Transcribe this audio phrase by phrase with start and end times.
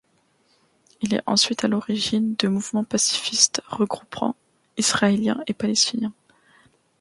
[1.03, 4.35] Il est ensuite à l'origine de mouvements pacifistes regroupant
[4.75, 6.15] Israéliens et Palestiniens.